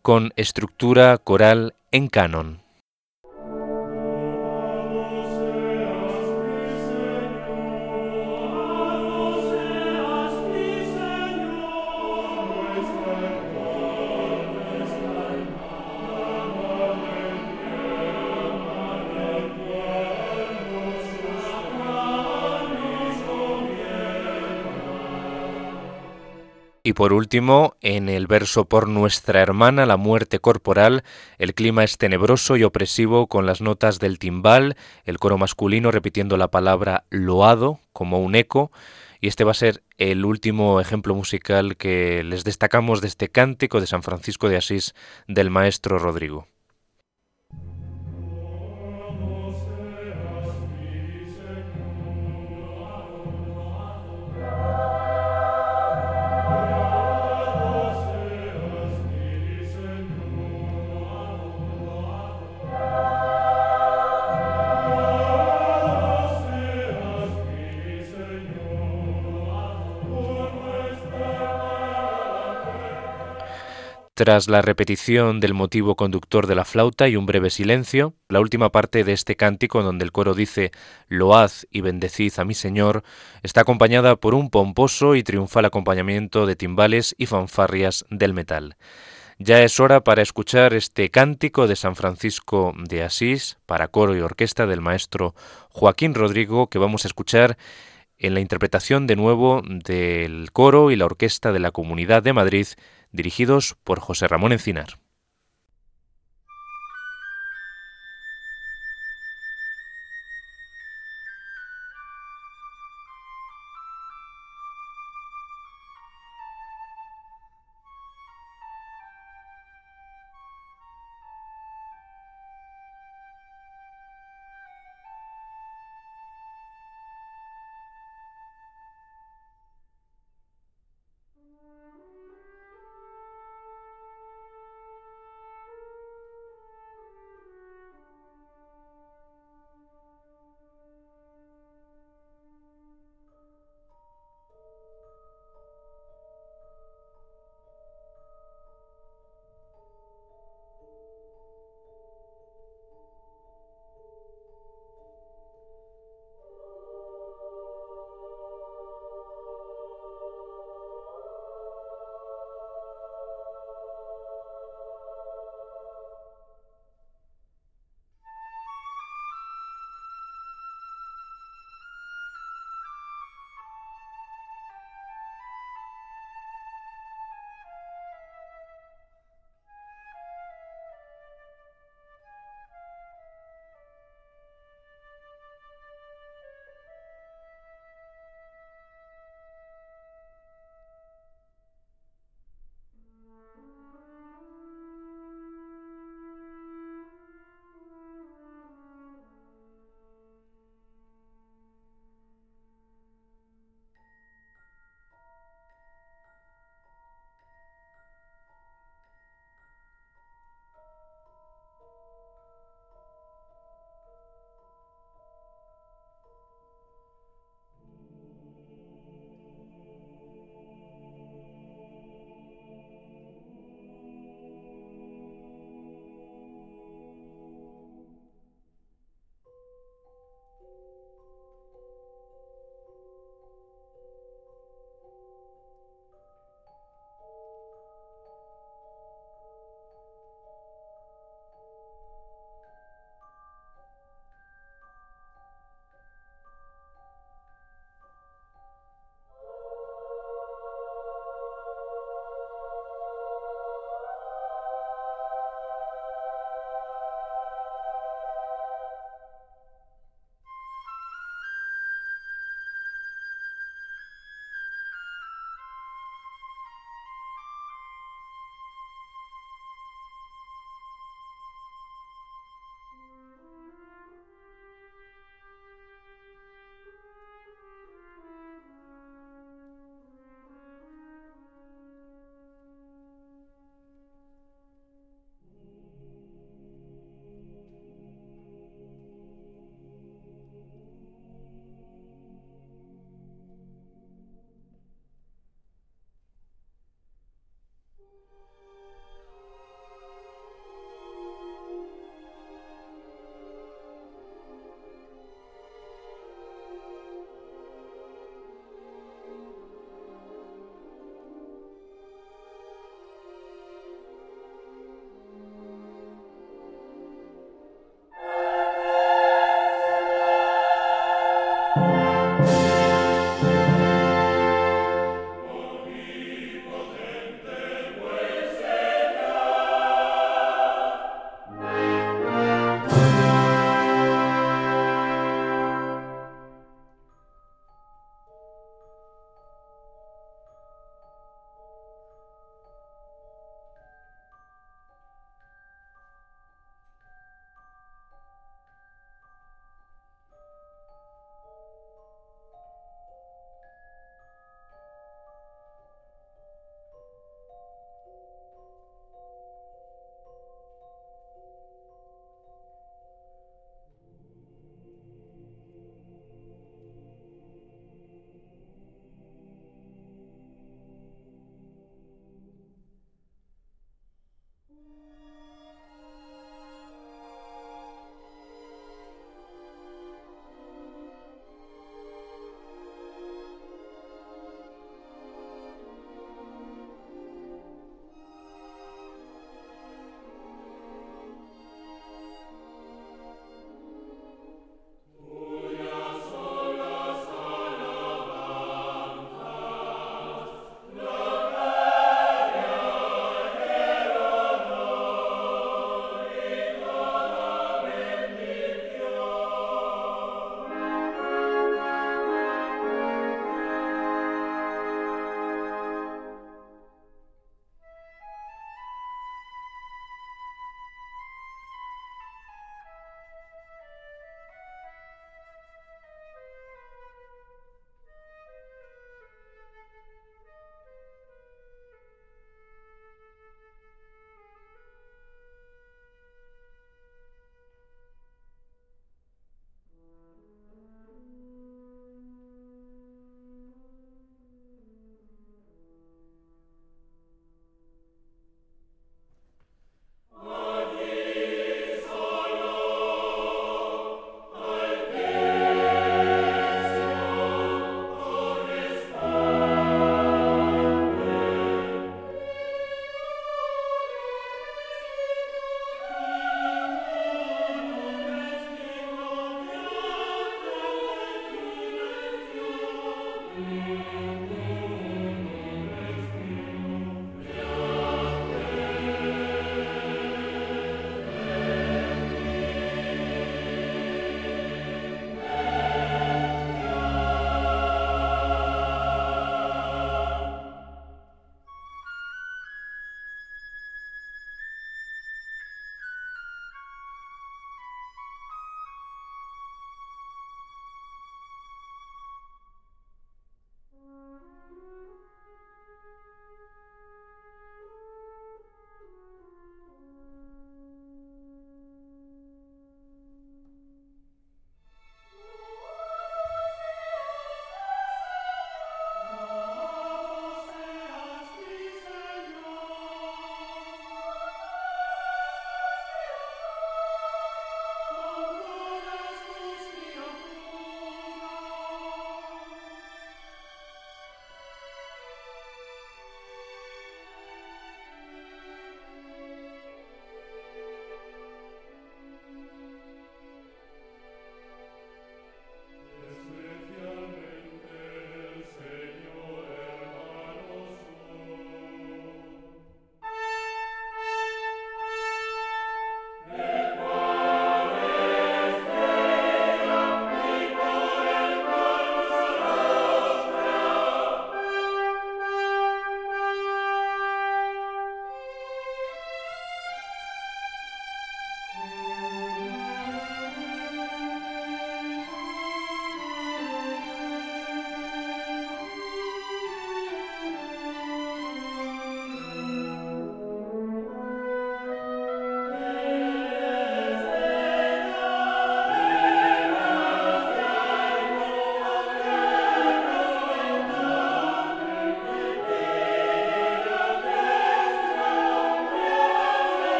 con 0.00 0.32
estructura 0.36 1.18
coral 1.18 1.74
en 1.92 2.08
canon. 2.08 2.65
Y 26.86 26.92
por 26.92 27.12
último, 27.12 27.74
en 27.80 28.08
el 28.08 28.28
verso 28.28 28.66
por 28.66 28.88
nuestra 28.88 29.42
hermana, 29.42 29.86
la 29.86 29.96
muerte 29.96 30.38
corporal, 30.38 31.02
el 31.36 31.52
clima 31.52 31.82
es 31.82 31.98
tenebroso 31.98 32.56
y 32.56 32.62
opresivo 32.62 33.26
con 33.26 33.44
las 33.44 33.60
notas 33.60 33.98
del 33.98 34.20
timbal, 34.20 34.76
el 35.04 35.18
coro 35.18 35.36
masculino 35.36 35.90
repitiendo 35.90 36.36
la 36.36 36.46
palabra 36.46 37.02
loado 37.10 37.80
como 37.92 38.20
un 38.20 38.36
eco, 38.36 38.70
y 39.20 39.26
este 39.26 39.42
va 39.42 39.50
a 39.50 39.54
ser 39.54 39.82
el 39.98 40.24
último 40.24 40.80
ejemplo 40.80 41.12
musical 41.16 41.76
que 41.76 42.22
les 42.22 42.44
destacamos 42.44 43.00
de 43.00 43.08
este 43.08 43.30
cántico 43.30 43.80
de 43.80 43.88
San 43.88 44.04
Francisco 44.04 44.48
de 44.48 44.58
Asís 44.58 44.94
del 45.26 45.50
maestro 45.50 45.98
Rodrigo. 45.98 46.46
Tras 74.16 74.48
la 74.48 74.62
repetición 74.62 75.40
del 75.40 75.52
motivo 75.52 75.94
conductor 75.94 76.46
de 76.46 76.54
la 76.54 76.64
flauta 76.64 77.06
y 77.06 77.16
un 77.16 77.26
breve 77.26 77.50
silencio, 77.50 78.14
la 78.30 78.40
última 78.40 78.72
parte 78.72 79.04
de 79.04 79.12
este 79.12 79.36
cántico 79.36 79.82
donde 79.82 80.06
el 80.06 80.10
coro 80.10 80.32
dice 80.32 80.72
Load 81.08 81.50
y 81.70 81.82
bendecid 81.82 82.32
a 82.38 82.46
mi 82.46 82.54
Señor 82.54 83.02
está 83.42 83.60
acompañada 83.60 84.16
por 84.16 84.34
un 84.34 84.48
pomposo 84.48 85.16
y 85.16 85.22
triunfal 85.22 85.66
acompañamiento 85.66 86.46
de 86.46 86.56
timbales 86.56 87.14
y 87.18 87.26
fanfarrias 87.26 88.06
del 88.08 88.32
metal. 88.32 88.76
Ya 89.38 89.62
es 89.62 89.78
hora 89.80 90.02
para 90.02 90.22
escuchar 90.22 90.72
este 90.72 91.10
cántico 91.10 91.66
de 91.66 91.76
San 91.76 91.94
Francisco 91.94 92.72
de 92.74 93.02
Asís 93.02 93.58
para 93.66 93.88
coro 93.88 94.16
y 94.16 94.20
orquesta 94.20 94.66
del 94.66 94.80
maestro 94.80 95.34
Joaquín 95.68 96.14
Rodrigo 96.14 96.70
que 96.70 96.78
vamos 96.78 97.04
a 97.04 97.08
escuchar 97.08 97.58
en 98.18 98.32
la 98.32 98.40
interpretación 98.40 99.06
de 99.06 99.16
nuevo 99.16 99.60
del 99.62 100.52
coro 100.52 100.90
y 100.90 100.96
la 100.96 101.04
orquesta 101.04 101.52
de 101.52 101.58
la 101.58 101.70
Comunidad 101.70 102.22
de 102.22 102.32
Madrid 102.32 102.66
dirigidos 103.16 103.76
por 103.82 103.98
José 103.98 104.28
Ramón 104.28 104.52
Encinar. 104.52 104.98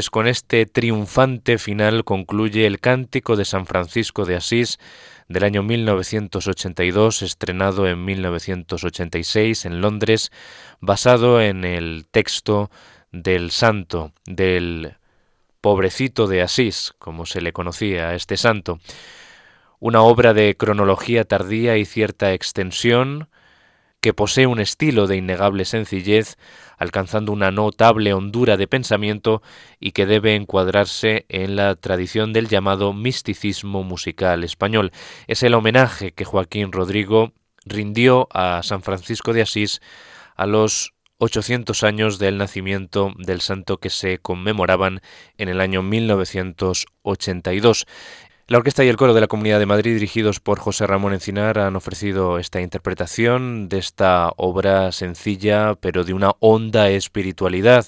Pues 0.00 0.08
con 0.08 0.26
este 0.26 0.64
triunfante 0.64 1.58
final 1.58 2.04
concluye 2.04 2.66
el 2.66 2.80
Cántico 2.80 3.36
de 3.36 3.44
San 3.44 3.66
Francisco 3.66 4.24
de 4.24 4.34
Asís 4.34 4.78
del 5.28 5.44
año 5.44 5.62
1982, 5.62 7.20
estrenado 7.20 7.86
en 7.86 8.02
1986 8.06 9.66
en 9.66 9.82
Londres, 9.82 10.32
basado 10.80 11.42
en 11.42 11.66
el 11.66 12.06
texto 12.10 12.70
del 13.12 13.50
santo, 13.50 14.12
del 14.24 14.94
pobrecito 15.60 16.26
de 16.26 16.40
Asís, 16.40 16.94
como 16.98 17.26
se 17.26 17.42
le 17.42 17.52
conocía 17.52 18.08
a 18.08 18.14
este 18.14 18.38
santo. 18.38 18.80
Una 19.80 20.00
obra 20.00 20.32
de 20.32 20.56
cronología 20.56 21.24
tardía 21.24 21.76
y 21.76 21.84
cierta 21.84 22.32
extensión, 22.32 23.28
que 24.00 24.14
posee 24.14 24.46
un 24.46 24.60
estilo 24.60 25.06
de 25.06 25.16
innegable 25.16 25.64
sencillez, 25.64 26.36
alcanzando 26.78 27.32
una 27.32 27.50
notable 27.50 28.14
hondura 28.14 28.56
de 28.56 28.66
pensamiento 28.66 29.42
y 29.78 29.92
que 29.92 30.06
debe 30.06 30.34
encuadrarse 30.34 31.26
en 31.28 31.56
la 31.56 31.74
tradición 31.74 32.32
del 32.32 32.48
llamado 32.48 32.94
misticismo 32.94 33.82
musical 33.82 34.44
español. 34.44 34.92
Es 35.26 35.42
el 35.42 35.54
homenaje 35.54 36.12
que 36.12 36.24
Joaquín 36.24 36.72
Rodrigo 36.72 37.32
rindió 37.66 38.28
a 38.32 38.62
San 38.62 38.82
Francisco 38.82 39.34
de 39.34 39.42
Asís 39.42 39.82
a 40.34 40.46
los 40.46 40.94
800 41.18 41.84
años 41.84 42.18
del 42.18 42.38
nacimiento 42.38 43.12
del 43.18 43.42
santo 43.42 43.76
que 43.76 43.90
se 43.90 44.16
conmemoraban 44.18 45.02
en 45.36 45.50
el 45.50 45.60
año 45.60 45.82
1982. 45.82 47.86
La 48.50 48.58
orquesta 48.58 48.82
y 48.82 48.88
el 48.88 48.96
coro 48.96 49.14
de 49.14 49.20
la 49.20 49.28
Comunidad 49.28 49.60
de 49.60 49.66
Madrid, 49.66 49.94
dirigidos 49.94 50.40
por 50.40 50.58
José 50.58 50.84
Ramón 50.84 51.12
Encinar, 51.12 51.60
han 51.60 51.76
ofrecido 51.76 52.40
esta 52.40 52.60
interpretación 52.60 53.68
de 53.68 53.78
esta 53.78 54.32
obra 54.36 54.90
sencilla, 54.90 55.76
pero 55.76 56.02
de 56.02 56.14
una 56.14 56.32
honda 56.40 56.90
espiritualidad, 56.90 57.86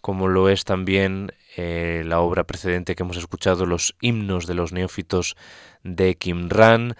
como 0.00 0.26
lo 0.26 0.48
es 0.48 0.64
también 0.64 1.30
eh, 1.56 2.02
la 2.04 2.18
obra 2.18 2.42
precedente 2.42 2.96
que 2.96 3.04
hemos 3.04 3.18
escuchado, 3.18 3.66
los 3.66 3.94
himnos 4.00 4.48
de 4.48 4.54
los 4.54 4.72
neófitos 4.72 5.36
de 5.84 6.18
Ran. 6.48 6.96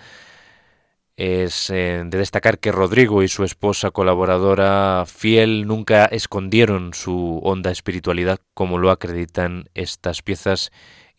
Es 1.16 1.68
eh, 1.70 2.04
de 2.06 2.16
destacar 2.16 2.60
que 2.60 2.70
Rodrigo 2.70 3.24
y 3.24 3.28
su 3.28 3.42
esposa 3.42 3.90
colaboradora 3.90 5.04
fiel 5.04 5.66
nunca 5.66 6.04
escondieron 6.04 6.94
su 6.94 7.40
honda 7.42 7.72
espiritualidad, 7.72 8.38
como 8.54 8.78
lo 8.78 8.92
acreditan 8.92 9.68
estas 9.74 10.22
piezas 10.22 10.70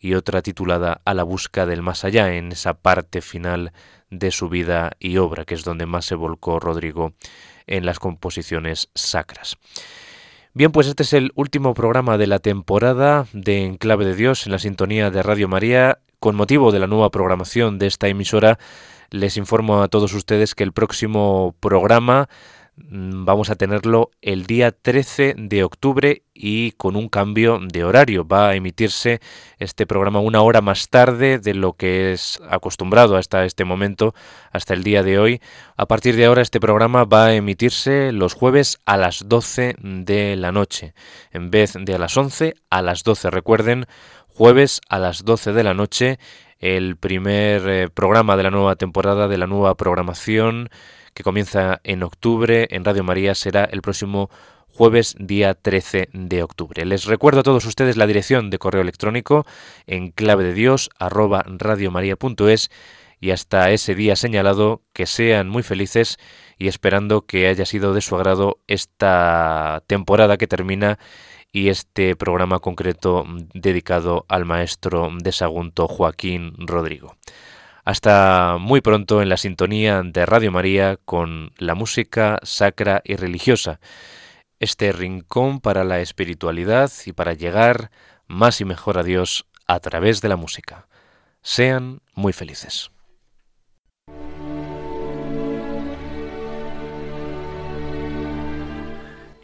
y 0.02 0.14
otra 0.14 0.42
titulada 0.42 1.00
A 1.04 1.14
la 1.14 1.22
busca 1.22 1.64
del 1.64 1.80
más 1.80 2.04
allá, 2.04 2.34
en 2.34 2.52
esa 2.52 2.74
parte 2.74 3.22
final 3.22 3.72
de 4.10 4.32
su 4.32 4.48
vida 4.48 4.90
y 4.98 5.16
obra, 5.16 5.44
que 5.44 5.54
es 5.54 5.64
donde 5.64 5.86
más 5.86 6.04
se 6.04 6.16
volcó 6.16 6.58
Rodrigo 6.58 7.12
en 7.68 7.86
las 7.86 8.00
composiciones 8.00 8.90
sacras. 8.94 9.56
Bien, 10.54 10.72
pues 10.72 10.88
este 10.88 11.04
es 11.04 11.12
el 11.12 11.30
último 11.36 11.72
programa 11.72 12.18
de 12.18 12.26
la 12.26 12.40
temporada 12.40 13.26
de 13.32 13.64
Enclave 13.64 14.04
de 14.04 14.16
Dios 14.16 14.44
en 14.44 14.52
la 14.52 14.58
sintonía 14.58 15.10
de 15.10 15.22
Radio 15.22 15.48
María. 15.48 15.98
Con 16.18 16.34
motivo 16.34 16.72
de 16.72 16.80
la 16.80 16.88
nueva 16.88 17.10
programación 17.10 17.78
de 17.78 17.86
esta 17.86 18.08
emisora, 18.08 18.58
les 19.10 19.36
informo 19.36 19.82
a 19.82 19.88
todos 19.88 20.12
ustedes 20.14 20.54
que 20.54 20.64
el 20.64 20.72
próximo 20.72 21.54
programa 21.60 22.28
vamos 22.76 23.50
a 23.50 23.56
tenerlo 23.56 24.10
el 24.22 24.46
día 24.46 24.72
13 24.72 25.34
de 25.36 25.62
octubre 25.62 26.22
y 26.34 26.72
con 26.72 26.96
un 26.96 27.08
cambio 27.08 27.60
de 27.60 27.84
horario. 27.84 28.26
Va 28.26 28.48
a 28.48 28.54
emitirse 28.54 29.20
este 29.58 29.86
programa 29.86 30.20
una 30.20 30.40
hora 30.40 30.60
más 30.60 30.88
tarde 30.88 31.38
de 31.38 31.54
lo 31.54 31.74
que 31.74 32.12
es 32.12 32.40
acostumbrado 32.48 33.16
hasta 33.16 33.44
este 33.44 33.64
momento, 33.64 34.14
hasta 34.50 34.74
el 34.74 34.82
día 34.84 35.02
de 35.02 35.18
hoy. 35.18 35.40
A 35.76 35.86
partir 35.86 36.16
de 36.16 36.24
ahora 36.24 36.42
este 36.42 36.60
programa 36.60 37.04
va 37.04 37.26
a 37.26 37.34
emitirse 37.34 38.12
los 38.12 38.34
jueves 38.34 38.78
a 38.86 38.96
las 38.96 39.28
12 39.28 39.76
de 39.78 40.36
la 40.36 40.52
noche. 40.52 40.94
En 41.30 41.50
vez 41.50 41.74
de 41.78 41.94
a 41.94 41.98
las 41.98 42.16
11, 42.16 42.54
a 42.70 42.82
las 42.82 43.02
12. 43.04 43.30
Recuerden, 43.30 43.86
jueves 44.28 44.80
a 44.88 44.98
las 44.98 45.24
12 45.24 45.52
de 45.52 45.64
la 45.64 45.74
noche, 45.74 46.18
el 46.58 46.96
primer 46.96 47.68
eh, 47.68 47.88
programa 47.90 48.36
de 48.36 48.44
la 48.44 48.50
nueva 48.50 48.76
temporada, 48.76 49.28
de 49.28 49.36
la 49.36 49.46
nueva 49.46 49.74
programación 49.74 50.70
que 51.14 51.22
comienza 51.22 51.80
en 51.84 52.02
octubre 52.02 52.68
en 52.70 52.84
Radio 52.84 53.04
María 53.04 53.34
será 53.34 53.64
el 53.64 53.82
próximo 53.82 54.30
jueves 54.68 55.14
día 55.18 55.54
13 55.54 56.08
de 56.12 56.42
octubre. 56.42 56.84
Les 56.84 57.04
recuerdo 57.04 57.40
a 57.40 57.42
todos 57.42 57.64
ustedes 57.66 57.96
la 57.96 58.06
dirección 58.06 58.50
de 58.50 58.58
correo 58.58 58.80
electrónico 58.80 59.44
en 59.86 60.10
clave 60.10 60.44
de 60.44 60.54
Dios 60.54 60.90
arroba 60.98 61.44
y 63.20 63.30
hasta 63.30 63.70
ese 63.70 63.94
día 63.94 64.16
señalado 64.16 64.82
que 64.92 65.06
sean 65.06 65.48
muy 65.48 65.62
felices 65.62 66.18
y 66.58 66.68
esperando 66.68 67.24
que 67.24 67.46
haya 67.46 67.66
sido 67.66 67.94
de 67.94 68.00
su 68.00 68.16
agrado 68.16 68.58
esta 68.66 69.82
temporada 69.86 70.38
que 70.38 70.48
termina 70.48 70.98
y 71.52 71.68
este 71.68 72.16
programa 72.16 72.58
concreto 72.58 73.24
dedicado 73.52 74.24
al 74.28 74.46
maestro 74.46 75.10
de 75.22 75.32
Sagunto 75.32 75.86
Joaquín 75.86 76.54
Rodrigo. 76.58 77.14
Hasta 77.84 78.58
muy 78.60 78.80
pronto 78.80 79.22
en 79.22 79.28
la 79.28 79.36
sintonía 79.36 80.02
de 80.04 80.24
Radio 80.24 80.52
María 80.52 80.98
con 81.04 81.52
la 81.58 81.74
música 81.74 82.38
sacra 82.42 83.02
y 83.04 83.16
religiosa, 83.16 83.80
este 84.60 84.92
rincón 84.92 85.60
para 85.60 85.82
la 85.82 86.00
espiritualidad 86.00 86.92
y 87.04 87.12
para 87.12 87.32
llegar 87.32 87.90
más 88.28 88.60
y 88.60 88.64
mejor 88.64 88.98
a 88.98 89.02
Dios 89.02 89.46
a 89.66 89.80
través 89.80 90.20
de 90.20 90.28
la 90.28 90.36
música. 90.36 90.86
Sean 91.42 92.00
muy 92.14 92.32
felices. 92.32 92.92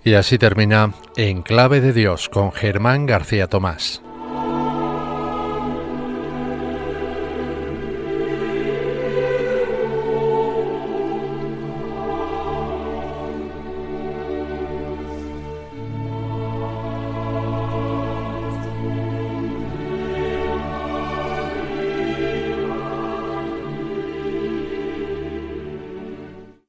Y 0.05 0.15
así 0.15 0.39
termina 0.39 0.95
En 1.17 1.43
Clave 1.43 1.81
de 1.81 1.93
Dios 1.93 2.29
con 2.29 2.53
Germán 2.53 3.07
García 3.07 3.49
Tomás. 3.49 4.01